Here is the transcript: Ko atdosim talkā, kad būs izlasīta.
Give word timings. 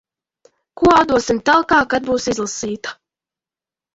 Ko 0.81 0.87
atdosim 0.99 1.41
talkā, 1.49 1.81
kad 1.93 2.07
būs 2.09 2.25
izlasīta. 2.33 2.95